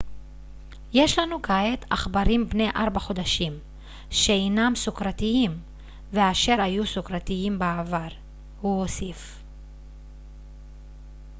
יש 0.93 1.19
לנו 1.19 1.41
כעת 1.41 1.85
עכברים 1.89 2.49
בני 2.49 2.69
4 2.75 2.99
חודשים 2.99 3.59
שאינם 4.09 4.73
סוכרתיים 4.75 5.51
ואשר 6.13 6.61
היו 6.61 6.87
סוכרתיים 6.87 7.59
בעבר 7.59 8.07
הוא 8.61 8.81
הוסיף 8.81 9.41